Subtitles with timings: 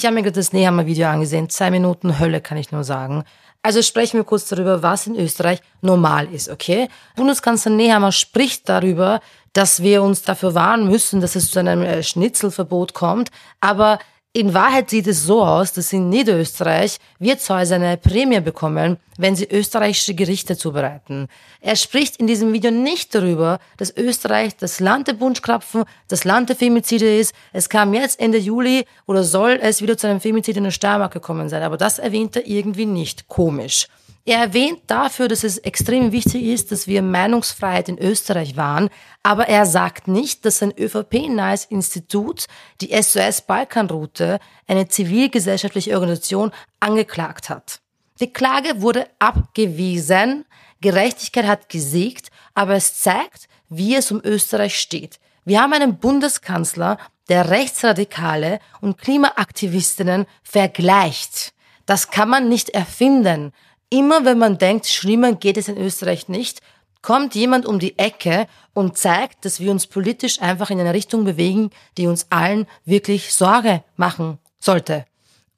[0.00, 1.50] Ich habe mir gerade das Nehammer-Video angesehen.
[1.50, 3.24] Zwei Minuten Hölle, kann ich nur sagen.
[3.60, 6.88] Also sprechen wir kurz darüber, was in Österreich normal ist, okay?
[7.16, 9.20] Bundeskanzler Nehammer spricht darüber,
[9.52, 13.30] dass wir uns dafür warnen müssen, dass es zu einem äh, Schnitzelverbot kommt.
[13.60, 13.98] Aber
[14.32, 19.50] in Wahrheit sieht es so aus, dass in Niederösterreich Wirtshäuser eine Prämie bekommen, wenn sie
[19.50, 21.26] österreichische Gerichte zubereiten.
[21.60, 26.48] Er spricht in diesem Video nicht darüber, dass Österreich das Land der Bunschkrapfen, das Land
[26.48, 27.34] der Femizide ist.
[27.52, 31.12] Es kam jetzt Ende Juli oder soll es wieder zu einem Femizid in der Steiermark
[31.12, 31.64] gekommen sein.
[31.64, 33.26] Aber das erwähnt er irgendwie nicht.
[33.26, 33.88] Komisch.
[34.30, 38.88] Er erwähnt dafür, dass es extrem wichtig ist, dass wir Meinungsfreiheit in Österreich wahren,
[39.24, 42.46] aber er sagt nicht, dass ein ÖVP-nahes Institut
[42.80, 47.80] die SOS Balkanroute, eine zivilgesellschaftliche Organisation, angeklagt hat.
[48.20, 50.44] Die Klage wurde abgewiesen,
[50.80, 55.18] Gerechtigkeit hat gesiegt, aber es zeigt, wie es um Österreich steht.
[55.44, 61.52] Wir haben einen Bundeskanzler, der Rechtsradikale und Klimaaktivistinnen vergleicht.
[61.84, 63.52] Das kann man nicht erfinden.
[63.90, 66.60] Immer wenn man denkt, schlimmer geht es in Österreich nicht,
[67.02, 71.24] kommt jemand um die Ecke und zeigt, dass wir uns politisch einfach in eine Richtung
[71.24, 75.06] bewegen, die uns allen wirklich Sorge machen sollte.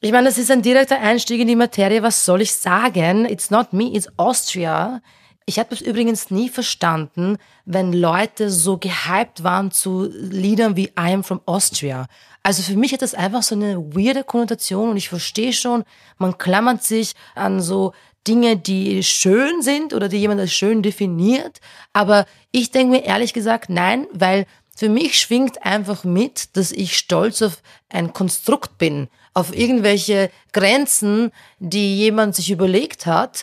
[0.01, 2.03] Ich meine, das ist ein direkter Einstieg in die Materie.
[2.03, 3.25] Was soll ich sagen?
[3.25, 5.01] It's not me, it's Austria.
[5.45, 11.13] Ich habe das übrigens nie verstanden, wenn Leute so gehypt waren zu Liedern wie I
[11.13, 12.07] am from Austria.
[12.45, 15.85] Also für mich hat das einfach so eine weirde Konnotation und ich verstehe schon,
[16.19, 17.93] man klammert sich an so
[18.27, 21.61] Dinge, die schön sind oder die jemand als schön definiert.
[21.93, 26.97] Aber ich denke mir ehrlich gesagt nein, weil für mich schwingt einfach mit, dass ich
[26.97, 33.43] stolz auf ein Konstrukt bin, auf irgendwelche Grenzen, die jemand sich überlegt hat.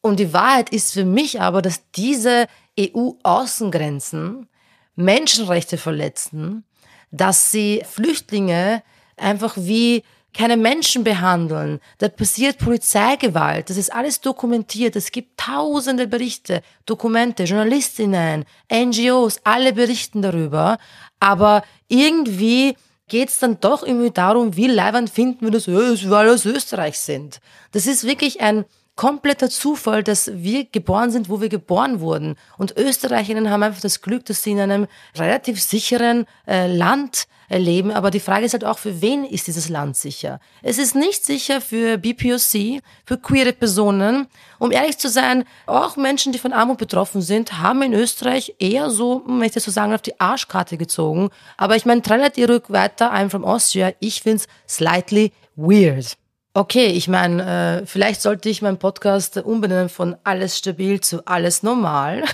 [0.00, 2.46] Und die Wahrheit ist für mich aber, dass diese
[2.78, 4.48] EU-Außengrenzen
[4.96, 6.64] Menschenrechte verletzen,
[7.10, 8.82] dass sie Flüchtlinge
[9.16, 10.02] einfach wie
[10.32, 17.44] keine Menschen behandeln, da passiert Polizeigewalt, das ist alles dokumentiert, es gibt tausende Berichte, Dokumente,
[17.44, 20.78] Journalistinnen, NGOs, alle berichten darüber,
[21.18, 22.76] aber irgendwie
[23.08, 26.98] geht es dann doch irgendwie darum, wie leibend finden wir das, weil wir aus Österreich
[26.98, 27.40] sind.
[27.72, 28.64] Das ist wirklich ein
[29.00, 32.36] kompletter Zufall, dass wir geboren sind, wo wir geboren wurden.
[32.58, 37.56] Und Österreicherinnen haben einfach das Glück, dass sie in einem relativ sicheren äh, Land äh,
[37.56, 37.92] leben.
[37.92, 40.38] Aber die Frage ist halt auch, für wen ist dieses Land sicher?
[40.60, 44.26] Es ist nicht sicher für BPOC, für queere Personen.
[44.58, 48.90] Um ehrlich zu sein, auch Menschen, die von Armut betroffen sind, haben in Österreich eher
[48.90, 51.30] so, wenn ich das so sagen, auf die Arschkarte gezogen.
[51.56, 53.94] Aber ich meine, trällert ihr rück weiter, I'm from Austria.
[53.98, 56.19] Ich find's slightly weird.
[56.52, 61.62] Okay, ich meine, äh, vielleicht sollte ich meinen Podcast umbenennen von alles stabil zu alles
[61.62, 62.24] normal,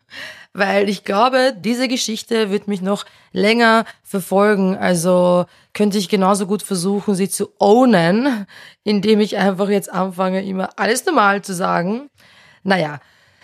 [0.54, 4.78] weil ich glaube, diese Geschichte wird mich noch länger verfolgen.
[4.78, 5.44] Also
[5.74, 8.46] könnte ich genauso gut versuchen, sie zu ownen,
[8.82, 12.08] indem ich einfach jetzt anfange, immer alles normal zu sagen.
[12.62, 12.98] Naja,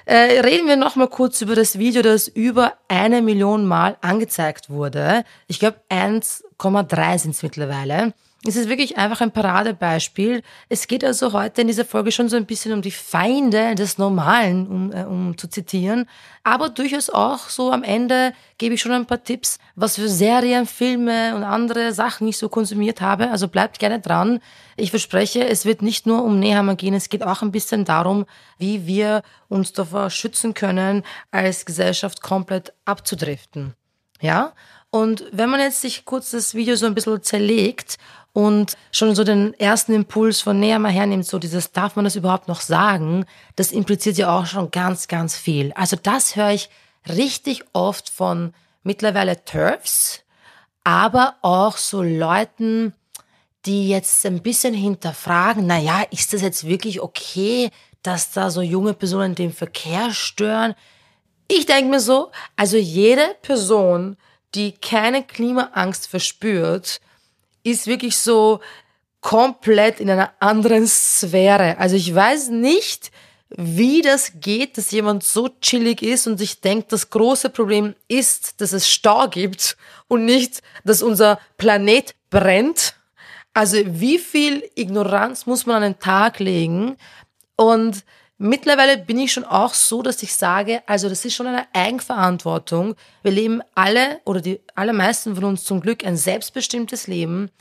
[0.07, 4.71] äh, reden wir noch mal kurz über das Video, das über eine Million Mal angezeigt
[4.71, 5.25] wurde.
[5.47, 8.15] Ich glaube, 1,3 sind es mittlerweile.
[8.45, 10.43] Es ist wirklich einfach ein Paradebeispiel.
[10.69, 13.99] Es geht also heute in dieser Folge schon so ein bisschen um die Feinde des
[13.99, 16.09] Normalen, um, äh, um zu zitieren.
[16.43, 20.67] Aber durchaus auch so am Ende gebe ich schon ein paar Tipps, was für Serien,
[20.67, 23.31] Filme und andere Sachen ich so konsumiert habe.
[23.31, 24.41] Also bleibt gerne dran.
[24.77, 28.27] Ich verspreche, es wird nicht nur um Nehammer gehen, es geht auch ein bisschen darum,
[28.59, 33.75] wie wir uns davor schützen können, als Gesellschaft komplett abzudriften.
[34.21, 34.53] Ja?
[34.91, 37.99] Und wenn man jetzt sich kurz das Video so ein bisschen zerlegt
[38.33, 42.17] und schon so den ersten Impuls von näher mal hernimmt, so dieses, darf man das
[42.17, 43.27] überhaupt noch sagen,
[43.57, 45.73] das impliziert ja auch schon ganz, ganz viel.
[45.75, 46.71] Also das höre ich
[47.09, 50.21] richtig oft von mittlerweile TERFs,
[50.85, 52.95] aber auch so Leuten,
[53.67, 57.71] die jetzt ein bisschen hinterfragen, na ja, ist das jetzt wirklich okay,
[58.03, 60.75] dass da so junge Personen den Verkehr stören?
[61.49, 64.17] Ich denke mir so, also jede Person,
[64.55, 67.01] die keine Klimaangst verspürt,
[67.63, 68.61] ist wirklich so
[69.21, 71.79] komplett in einer anderen Sphäre.
[71.79, 73.11] Also ich weiß nicht,
[73.57, 78.61] wie das geht, dass jemand so chillig ist und sich denkt, das große Problem ist,
[78.61, 79.77] dass es Stau gibt
[80.09, 82.97] und nicht, dass unser Planet brennt.
[83.55, 86.97] Also wie viel Ignoranz muss man an den Tag legen?
[87.57, 88.05] Und
[88.45, 92.97] Mittlerweile bin ich schon auch so, dass ich sage, also das ist schon eine Eigenverantwortung.
[93.23, 97.53] Wir leben alle oder die allermeisten von uns zum Glück ein selbstbestimmtes Leben,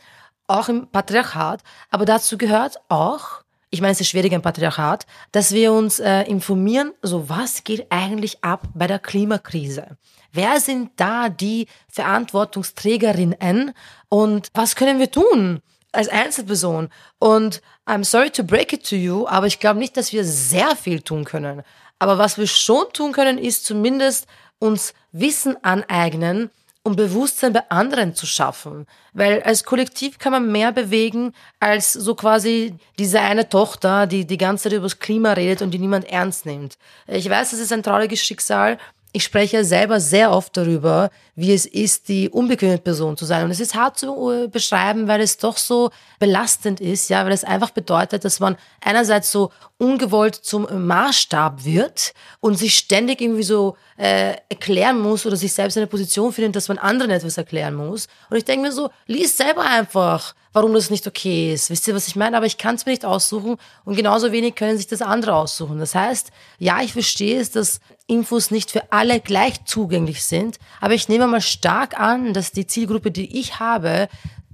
[0.47, 1.61] auch im Patriarchat.
[1.91, 6.23] Aber dazu gehört auch, ich meine, es ist schwierig im Patriarchat, dass wir uns äh,
[6.23, 9.97] informieren, so was geht eigentlich ab bei der Klimakrise?
[10.31, 13.73] Wer sind da die Verantwortungsträgerinnen
[14.09, 15.61] und was können wir tun?
[15.91, 16.89] Als Einzelperson.
[17.19, 20.75] Und I'm sorry to break it to you, aber ich glaube nicht, dass wir sehr
[20.75, 21.63] viel tun können.
[21.99, 24.27] Aber was wir schon tun können, ist zumindest
[24.59, 26.49] uns Wissen aneignen,
[26.83, 28.87] um Bewusstsein bei anderen zu schaffen.
[29.13, 34.37] Weil als Kollektiv kann man mehr bewegen als so quasi diese eine Tochter, die die
[34.37, 36.77] ganze Zeit über das Klima redet und die niemand ernst nimmt.
[37.05, 38.79] Ich weiß, das ist ein trauriges Schicksal,
[39.13, 43.43] ich spreche selber sehr oft darüber, wie es ist, die unbequeme Person zu sein.
[43.43, 47.33] Und es ist hart zu äh, beschreiben, weil es doch so belastend ist, ja, weil
[47.33, 53.43] es einfach bedeutet, dass man einerseits so ungewollt zum Maßstab wird und sich ständig irgendwie
[53.43, 57.37] so äh, erklären muss oder sich selbst in eine Position findet, dass man anderen etwas
[57.37, 58.07] erklären muss.
[58.29, 61.69] Und ich denke mir so, lies selber einfach warum das nicht okay ist.
[61.69, 62.35] Wisst ihr, was ich meine?
[62.35, 65.79] Aber ich kann es mir nicht aussuchen und genauso wenig können sich das andere aussuchen.
[65.79, 70.93] Das heißt, ja, ich verstehe es, dass Infos nicht für alle gleich zugänglich sind, aber
[70.93, 74.09] ich nehme mal stark an, dass die Zielgruppe, die ich habe,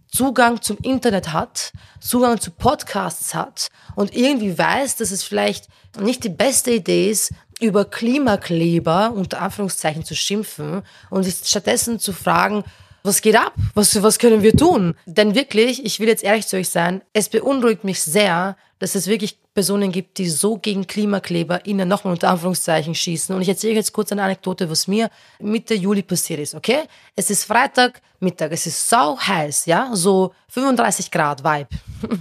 [0.09, 5.67] Zugang zum Internet hat, Zugang zu Podcasts hat und irgendwie weiß, dass es vielleicht
[6.01, 12.13] nicht die beste Idee ist, über Klimakleber unter Anführungszeichen zu schimpfen und sich stattdessen zu
[12.13, 12.63] fragen,
[13.03, 13.53] was geht ab?
[13.73, 14.95] Was, was können wir tun?
[15.05, 19.07] Denn wirklich, ich will jetzt ehrlich zu euch sein, es beunruhigt mich sehr, dass es
[19.07, 23.33] wirklich Personen gibt, die so gegen Klimakleber ihnen nochmal unter Anführungszeichen schießen.
[23.33, 25.09] Und ich erzähle euch jetzt kurz eine Anekdote, was mir
[25.39, 26.81] Mitte Juli passiert ist, okay?
[27.15, 29.89] Es ist Freitag, Mittag, es ist sau heiß, ja?
[29.93, 31.69] So 35 Grad Vibe.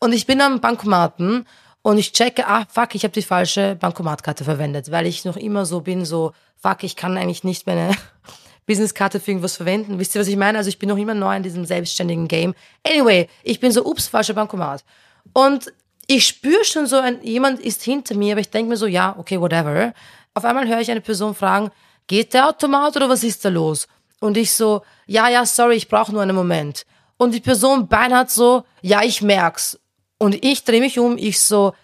[0.00, 1.46] Und ich bin am Bankomaten
[1.82, 5.66] und ich checke, ah, fuck, ich habe die falsche Bankomatkarte verwendet, weil ich noch immer
[5.66, 7.90] so bin, so, fuck, ich kann eigentlich nicht meine
[8.66, 9.98] Businesskarte für irgendwas verwenden.
[9.98, 10.58] Wisst ihr, was ich meine?
[10.58, 12.54] Also ich bin noch immer neu in diesem selbstständigen Game.
[12.86, 14.84] Anyway, ich bin so, ups, falscher Bankomat.
[15.32, 15.72] Und
[16.06, 19.16] ich spüre schon so, ein, jemand ist hinter mir, aber ich denke mir so, ja,
[19.18, 19.92] okay, whatever.
[20.34, 21.70] Auf einmal höre ich eine Person fragen,
[22.06, 23.88] geht der Automat oder was ist da los?
[24.20, 26.86] Und ich so, ja, ja, sorry, ich brauche nur einen Moment.
[27.16, 29.78] Und die Person beinhart so, ja, ich merk's.
[30.22, 31.74] Und ich drehe mich um, ich so,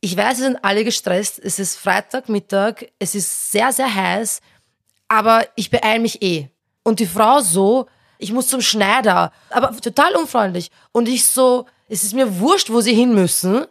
[0.00, 4.40] ich weiß, sie sind alle gestresst, es ist Freitagmittag, es ist sehr, sehr heiß,
[5.08, 6.50] aber ich beeile mich eh.
[6.84, 7.86] Und die Frau so,
[8.18, 10.70] ich muss zum Schneider, aber total unfreundlich.
[10.92, 13.66] Und ich so, es ist mir wurscht, wo sie hin müssen.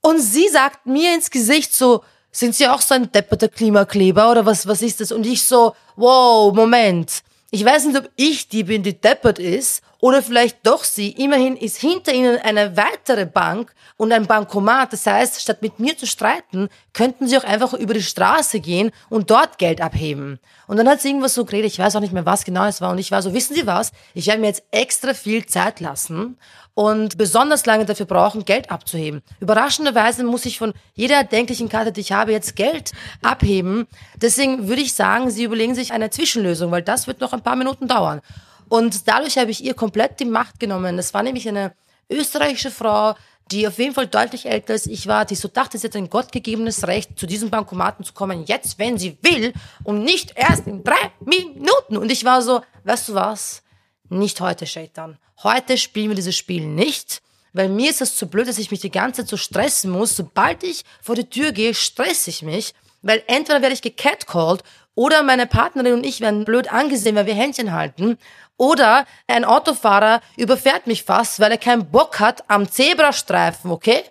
[0.00, 2.02] Und sie sagt mir ins Gesicht so,
[2.32, 5.12] sind Sie auch so ein depperter Klimakleber oder was, was ist das?
[5.12, 7.22] Und ich so, wow, Moment.
[7.50, 11.10] Ich weiß nicht, ob ich die bin, die deppert ist, oder vielleicht doch sie.
[11.10, 14.92] Immerhin ist hinter ihnen eine weitere Bank und ein Bankomat.
[14.92, 18.90] Das heißt, statt mit mir zu streiten, könnten sie auch einfach über die Straße gehen
[19.08, 20.40] und dort Geld abheben.
[20.66, 22.80] Und dann hat sie irgendwas so geredet, ich weiß auch nicht mehr, was genau es
[22.80, 22.90] war.
[22.90, 23.92] Und ich war so, wissen Sie was?
[24.14, 26.38] Ich werde mir jetzt extra viel Zeit lassen
[26.74, 29.22] und besonders lange dafür brauchen, Geld abzuheben.
[29.40, 32.92] Überraschenderweise muss ich von jeder erdenklichen Karte, die ich habe, jetzt Geld
[33.22, 33.86] abheben.
[34.16, 37.56] Deswegen würde ich sagen, Sie überlegen sich eine Zwischenlösung, weil das wird noch ein paar
[37.56, 38.22] Minuten dauern.
[38.70, 40.96] Und dadurch habe ich ihr komplett die Macht genommen.
[40.96, 41.74] Das war nämlich eine
[42.08, 43.16] österreichische Frau,
[43.50, 46.08] die auf jeden Fall deutlich älter als ich war, die so dachte, sie hat ein
[46.08, 49.52] gottgegebenes Recht, zu diesem Bankomaten zu kommen, jetzt, wenn sie will,
[49.82, 51.96] und nicht erst in drei Minuten.
[51.96, 53.64] Und ich war so, weißt du was?
[54.08, 55.18] Nicht heute, Shaitan.
[55.42, 57.22] Heute spielen wir dieses Spiel nicht,
[57.52, 60.16] weil mir ist es zu blöd, dass ich mich die ganze Zeit so stressen muss.
[60.16, 64.62] Sobald ich vor die Tür gehe, stresse ich mich, weil entweder werde ich gecatcalled
[64.94, 68.18] oder meine Partnerin und ich werden blöd angesehen, weil wir Händchen halten.
[68.56, 74.02] Oder ein Autofahrer überfährt mich fast, weil er keinen Bock hat am Zebrastreifen, okay?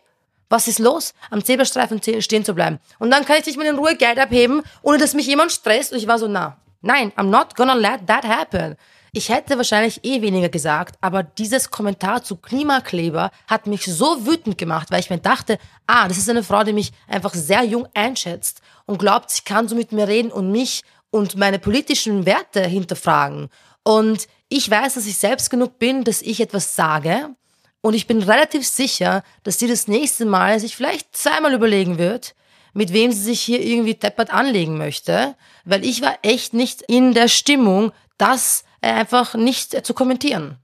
[0.50, 1.14] Was ist los?
[1.30, 2.80] Am Zebrastreifen stehen zu bleiben.
[2.98, 5.92] Und dann kann ich dich mal in Ruhe Geld abheben, ohne dass mich jemand stresst.
[5.92, 8.76] Und ich war so, na, nein, I'm not gonna let that happen.
[9.12, 14.58] Ich hätte wahrscheinlich eh weniger gesagt, aber dieses Kommentar zu Klimakleber hat mich so wütend
[14.58, 17.88] gemacht, weil ich mir dachte, ah, das ist eine Frau, die mich einfach sehr jung
[17.94, 22.62] einschätzt und glaubt, sie kann so mit mir reden und mich und meine politischen Werte
[22.62, 23.50] hinterfragen.
[23.84, 27.30] Und ich weiß, dass ich selbst genug bin, dass ich etwas sage.
[27.82, 32.36] Und ich bin relativ sicher, dass sie das nächste Mal sich vielleicht zweimal überlegen wird,
[32.74, 35.36] mit wem sie sich hier irgendwie deppert anlegen möchte.
[35.66, 40.58] Weil ich war echt nicht in der Stimmung, das äh, einfach nicht äh, zu kommentieren.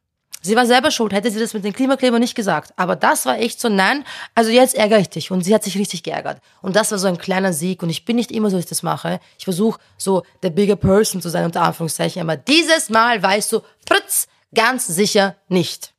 [0.45, 2.71] Sie war selber schuld, hätte sie das mit den Klimakleber nicht gesagt.
[2.75, 4.05] Aber das war echt so, nein,
[4.35, 5.31] also jetzt ärgere ich dich.
[5.31, 6.39] Und sie hat sich richtig geärgert.
[6.61, 7.81] Und das war so ein kleiner Sieg.
[7.81, 9.19] Und ich bin nicht immer so, dass ich das mache.
[9.39, 12.21] Ich versuche so der bigger person zu sein, unter Anführungszeichen.
[12.21, 15.95] Aber dieses Mal weißt du, Fritz, ganz sicher nicht.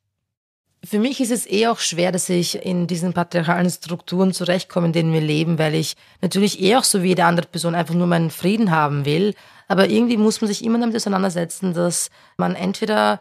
[0.85, 4.93] Für mich ist es eh auch schwer, dass ich in diesen patriarchalen Strukturen zurechtkomme, in
[4.93, 8.07] denen wir leben, weil ich natürlich eh auch so wie jede andere Person einfach nur
[8.07, 9.35] meinen Frieden haben will.
[9.69, 13.21] Aber irgendwie muss man sich immer damit auseinandersetzen, dass man entweder,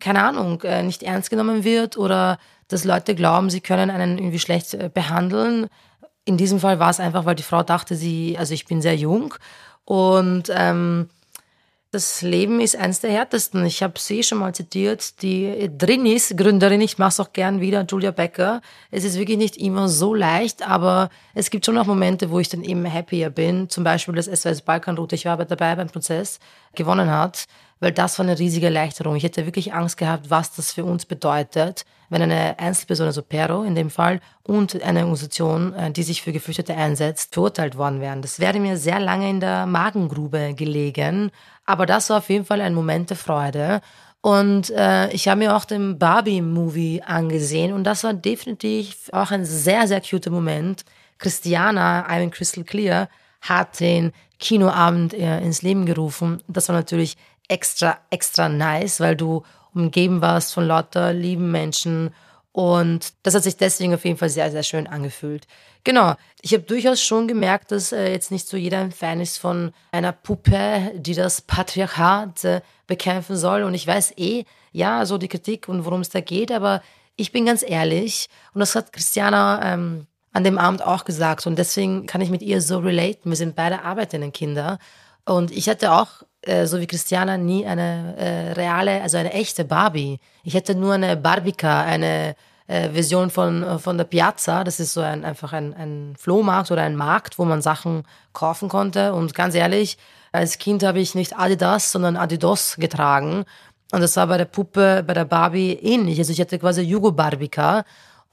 [0.00, 4.38] keine Ahnung, äh, nicht ernst genommen wird oder dass Leute glauben, sie können einen irgendwie
[4.38, 5.68] schlecht äh, behandeln.
[6.24, 8.96] In diesem Fall war es einfach, weil die Frau dachte, sie, also ich bin sehr
[8.96, 9.34] jung
[9.84, 11.08] und ähm,
[11.94, 13.64] das Leben ist eines der härtesten.
[13.64, 17.86] Ich habe sie schon mal zitiert, die Drinis, Gründerin, ich mache es auch gern wieder,
[17.88, 18.62] Julia Becker.
[18.90, 22.48] Es ist wirklich nicht immer so leicht, aber es gibt schon auch Momente, wo ich
[22.48, 23.68] dann eben happier bin.
[23.68, 26.40] Zum Beispiel das SOS Balkanroute, ich war dabei beim Prozess,
[26.74, 27.44] gewonnen hat
[27.84, 29.14] weil das war eine riesige Erleichterung.
[29.14, 33.62] Ich hätte wirklich Angst gehabt, was das für uns bedeutet, wenn eine Einzelperson, also Pero
[33.62, 38.22] in dem Fall, und eine Organisation, äh, die sich für Geflüchtete einsetzt, verurteilt worden wären.
[38.22, 41.30] Das wäre mir sehr lange in der Magengrube gelegen,
[41.66, 43.82] aber das war auf jeden Fall ein Moment der Freude.
[44.22, 49.44] Und äh, ich habe mir auch den Barbie-Movie angesehen und das war definitiv auch ein
[49.44, 50.86] sehr, sehr cute Moment.
[51.18, 53.10] Christiana, I'm in Crystal Clear,
[53.42, 56.42] hat den Kinoabend äh, ins Leben gerufen.
[56.48, 59.42] Das war natürlich extra, extra nice, weil du
[59.74, 62.14] umgeben warst von lauter lieben Menschen.
[62.52, 65.46] Und das hat sich deswegen auf jeden Fall sehr, sehr schön angefühlt.
[65.82, 69.38] Genau, ich habe durchaus schon gemerkt, dass äh, jetzt nicht so jeder ein Fan ist
[69.38, 73.64] von einer Puppe, die das Patriarchat äh, bekämpfen soll.
[73.64, 76.80] Und ich weiß eh, ja, so die Kritik und worum es da geht, aber
[77.16, 81.58] ich bin ganz ehrlich, und das hat Christiana ähm, an dem Abend auch gesagt, und
[81.58, 83.30] deswegen kann ich mit ihr so relaten.
[83.30, 84.78] Wir sind beide arbeitende Kinder.
[85.24, 86.08] Und ich hatte auch
[86.42, 90.20] äh, so wie Christiana, nie eine äh, reale, also eine echte Barbie.
[90.42, 94.64] Ich hätte nur eine Barbika, eine äh, Version von, äh, von der Piazza.
[94.64, 98.68] Das ist so ein, einfach ein, ein Flohmarkt oder ein Markt, wo man Sachen kaufen
[98.68, 99.14] konnte.
[99.14, 99.96] Und ganz ehrlich,
[100.32, 103.44] als Kind habe ich nicht Adidas, sondern Adidas getragen.
[103.92, 106.18] Und das war bei der Puppe, bei der Barbie ähnlich.
[106.18, 107.84] Also ich hatte quasi Jugo Barbika.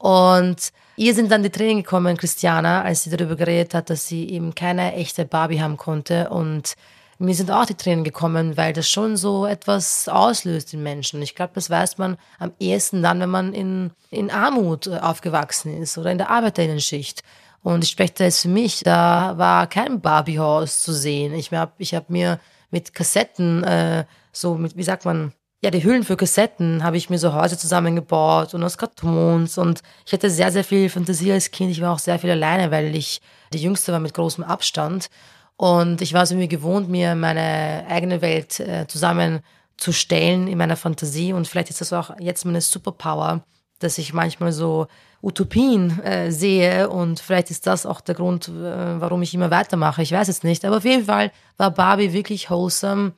[0.02, 4.28] Und ihr sind dann die Tränen gekommen, Christiana, als sie darüber geredet hat, dass sie
[4.30, 6.30] eben keine echte Barbie haben konnte.
[6.32, 6.74] Und
[7.20, 11.22] mir sind auch die Tränen gekommen, weil das schon so etwas auslöst in Menschen.
[11.22, 15.80] Ich glaube, das weiß man am ehesten dann, wenn man in, in Armut äh, aufgewachsen
[15.80, 17.22] ist oder in der Arbeiterinnenschicht.
[17.62, 21.36] Und ich spreche da jetzt für mich, da war kein Barbiehaus zu sehen.
[21.36, 22.40] Ich habe ich hab mir
[22.72, 25.32] mit Kassetten, äh, so mit, wie sagt man,
[25.64, 29.82] ja, die Hüllen für Kassetten habe ich mir so Häuser zusammengebaut und aus Kartons und
[30.06, 31.70] ich hatte sehr, sehr viel Fantasie als Kind.
[31.70, 33.22] Ich war auch sehr viel alleine, weil ich
[33.54, 35.10] die Jüngste war mit großem Abstand.
[35.58, 41.34] Und ich war es mir gewohnt, mir meine eigene Welt äh, zusammenzustellen in meiner Fantasie.
[41.34, 43.44] Und vielleicht ist das auch jetzt meine Superpower,
[43.78, 44.88] dass ich manchmal so
[45.22, 46.90] Utopien äh, sehe.
[46.90, 50.02] Und vielleicht ist das auch der Grund, äh, warum ich immer weitermache.
[50.02, 50.66] Ich weiß es nicht.
[50.66, 53.14] Aber auf jeden Fall war Barbie wirklich wholesome.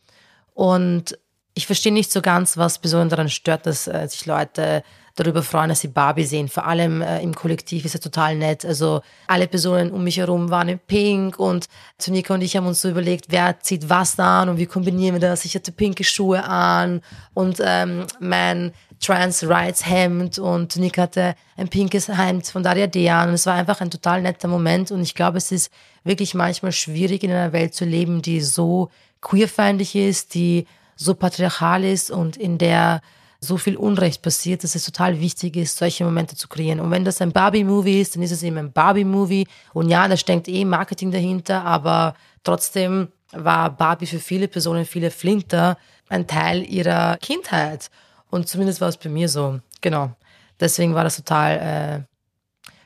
[0.54, 1.18] Und
[1.54, 4.84] ich verstehe nicht so ganz, was besonders daran stört, dass äh, sich Leute
[5.16, 6.48] darüber freuen, dass sie Barbie sehen.
[6.48, 8.66] Vor allem äh, im Kollektiv ist er total nett.
[8.66, 11.68] Also alle Personen um mich herum waren in Pink und
[12.00, 15.20] Tunika und ich haben uns so überlegt, wer zieht was an und wie kombinieren wir
[15.20, 15.46] das.
[15.46, 17.02] Ich hatte pinke Schuhe an
[17.36, 23.28] und ähm, mein Trans Rights Hemd und Tunika hatte ein pinkes Hemd von Daria Dean
[23.28, 25.72] und es war einfach ein total netter Moment und ich glaube, es ist
[26.04, 28.90] wirklich manchmal schwierig in einer Welt zu leben, die so
[29.22, 33.02] queerfeindlich ist, die so patriarchal ist und in der
[33.44, 36.80] so viel Unrecht passiert, dass es total wichtig ist, solche Momente zu kreieren.
[36.80, 39.48] Und wenn das ein Barbie-Movie ist, dann ist es eben ein Barbie-Movie.
[39.74, 45.12] Und ja, da steckt eh Marketing dahinter, aber trotzdem war Barbie für viele Personen, viele
[45.12, 45.78] Flinter,
[46.10, 47.90] ein Teil ihrer Kindheit.
[48.30, 49.60] Und zumindest war es bei mir so.
[49.82, 50.12] Genau.
[50.60, 52.16] Deswegen war das total äh,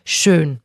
[0.03, 0.61] schön.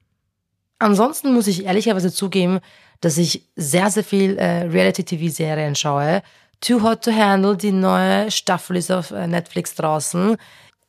[0.79, 2.61] Ansonsten muss ich ehrlicherweise zugeben,
[3.01, 6.23] dass ich sehr, sehr viel äh, Reality-TV-Serien schaue.
[6.63, 10.37] Too Hot to Handle, die neue Staffel ist auf äh, Netflix draußen.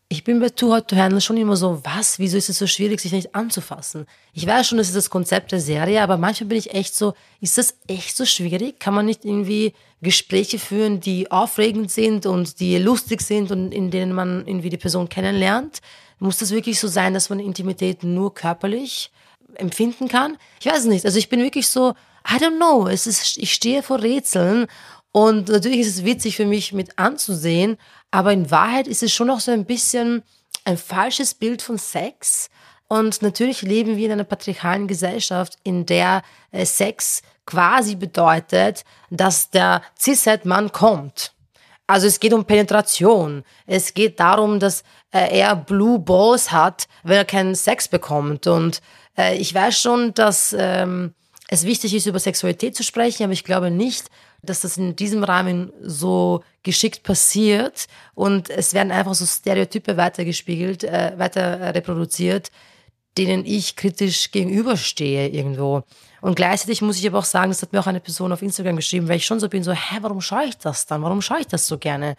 [0.07, 2.67] Ich bin bei Too Hot to Handle schon immer so, was, wieso ist es so
[2.67, 4.05] schwierig, sich nicht anzufassen?
[4.33, 7.15] Ich weiß schon, das ist das Konzept der Serie, aber manchmal bin ich echt so,
[7.41, 8.79] ist das echt so schwierig?
[8.79, 13.89] Kann man nicht irgendwie Gespräche führen, die aufregend sind und die lustig sind und in
[13.89, 15.79] denen man irgendwie die Person kennenlernt?
[16.19, 19.11] Muss das wirklich so sein, dass man Intimität nur körperlich
[19.55, 20.37] empfinden kann?
[20.59, 21.05] Ich weiß es nicht.
[21.05, 21.95] Also ich bin wirklich so,
[22.29, 22.87] I don't know.
[22.87, 24.67] Es ist, ich stehe vor Rätseln
[25.13, 27.77] und natürlich ist es witzig für mich mit anzusehen,
[28.09, 30.23] aber in Wahrheit ist es schon noch so ein bisschen
[30.65, 32.49] ein falsches Bild von Sex.
[32.87, 39.51] Und natürlich leben wir in einer patriarchalen Gesellschaft, in der äh, Sex quasi bedeutet, dass
[39.51, 41.33] der Cis-Mann kommt.
[41.85, 43.43] Also es geht um Penetration.
[43.67, 48.47] Es geht darum, dass äh, er Blue Balls hat, wenn er keinen Sex bekommt.
[48.47, 48.81] Und
[49.15, 51.13] äh, ich weiß schon, dass ähm,
[51.49, 54.09] es wichtig ist, über Sexualität zu sprechen, aber ich glaube nicht,
[54.43, 60.83] dass das in diesem Rahmen so geschickt passiert und es werden einfach so Stereotype weitergespiegelt,
[60.83, 62.51] äh, weiter reproduziert,
[63.17, 65.83] denen ich kritisch gegenüberstehe irgendwo.
[66.21, 68.77] Und gleichzeitig muss ich aber auch sagen, das hat mir auch eine Person auf Instagram
[68.77, 71.03] geschrieben, weil ich schon so bin, so, hä, warum schaue ich das dann?
[71.03, 72.15] Warum schaue ich das so gerne?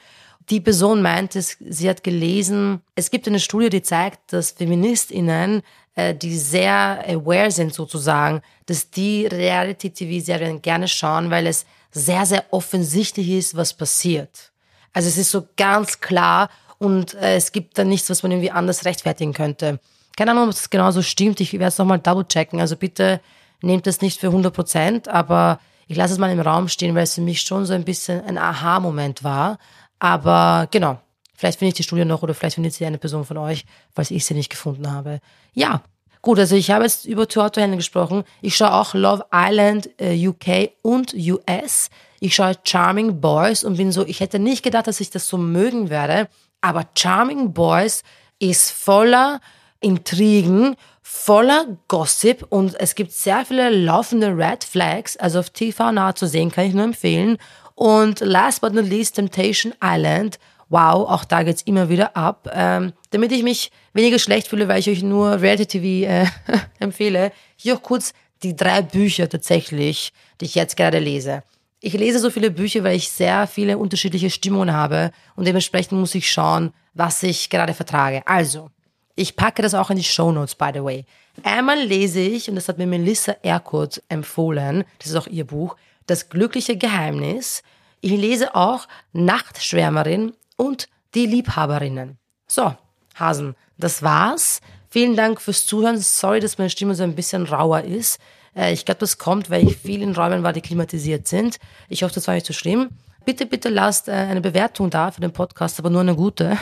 [0.51, 5.63] Die Person meint, sie hat gelesen, es gibt eine Studie, die zeigt, dass FeministInnen,
[5.95, 12.45] äh, die sehr aware sind sozusagen, dass die Reality-TV-Serien gerne schauen, weil es sehr, sehr
[12.51, 14.53] offensichtlich ist, was passiert.
[14.93, 18.51] Also es ist so ganz klar und äh, es gibt da nichts, was man irgendwie
[18.51, 19.81] anders rechtfertigen könnte.
[20.17, 21.41] Keine Ahnung, ob das genauso stimmt.
[21.41, 22.61] Ich werde es nochmal double checken.
[22.61, 23.21] Also bitte
[23.63, 27.05] nehmt das nicht für 100 Prozent, aber ich lasse es mal im Raum stehen, weil
[27.05, 29.59] es für mich schon so ein bisschen ein Aha-Moment war.
[29.99, 31.01] Aber genau,
[31.35, 34.11] vielleicht finde ich die Studie noch oder vielleicht findet sie eine Person von euch, falls
[34.11, 35.21] ich sie nicht gefunden habe.
[35.53, 35.83] Ja,
[36.25, 38.25] gut, also ich habe jetzt über Tour Auto gesprochen.
[38.41, 41.91] Ich schaue auch Love Island äh, UK und US.
[42.19, 45.37] Ich schaue Charming Boys und bin so, ich hätte nicht gedacht, dass ich das so
[45.37, 46.29] mögen werde,
[46.63, 48.03] aber Charming Boys
[48.39, 49.41] ist voller
[49.81, 56.15] Intrigen, voller Gossip und es gibt sehr viele laufende Red Flags, also auf TV nah
[56.15, 57.37] zu sehen, kann ich nur empfehlen.
[57.75, 60.39] Und last but not least, Temptation Island.
[60.69, 62.51] Wow, auch da geht's immer wieder ab.
[62.53, 66.27] Ähm, damit ich mich weniger schlecht fühle, weil ich euch nur Reality TV äh,
[66.79, 71.43] empfehle, hier auch kurz die drei Bücher tatsächlich, die ich jetzt gerade lese.
[71.81, 76.15] Ich lese so viele Bücher, weil ich sehr viele unterschiedliche Stimmungen habe und dementsprechend muss
[76.15, 78.23] ich schauen, was ich gerade vertrage.
[78.27, 78.71] Also,
[79.17, 81.05] ich packe das auch in die Show Notes, by the way.
[81.43, 85.77] Einmal lese ich, und das hat mir Melissa Erkurt empfohlen, das ist auch ihr Buch,
[86.07, 87.63] Das glückliche Geheimnis.
[88.03, 92.19] Ich lese auch Nachtschwärmerin und Die Liebhaberinnen.
[92.47, 92.75] So,
[93.15, 94.61] Hasen, das war's.
[94.91, 95.99] Vielen Dank fürs Zuhören.
[95.99, 98.19] Sorry, dass meine Stimme so ein bisschen rauer ist.
[98.57, 101.59] Äh, ich glaube, das kommt, weil ich viel in Räumen war, die klimatisiert sind.
[101.89, 102.91] Ich hoffe, das war nicht so schlimm.
[103.25, 106.57] Bitte, bitte lasst äh, eine Bewertung da für den Podcast, aber nur eine gute.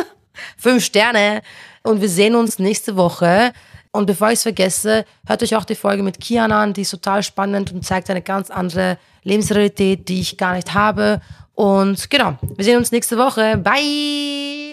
[0.56, 1.42] Fünf Sterne.
[1.82, 3.52] Und wir sehen uns nächste Woche.
[3.92, 6.72] Und bevor ich es vergesse, hört euch auch die Folge mit Kian an.
[6.72, 11.20] Die ist total spannend und zeigt eine ganz andere Lebensrealität, die ich gar nicht habe.
[11.54, 13.56] Und genau, wir sehen uns nächste Woche.
[13.56, 14.71] Bye!